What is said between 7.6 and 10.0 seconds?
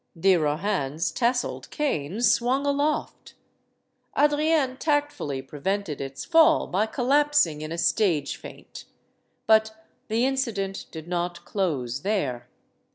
in a stage faint. But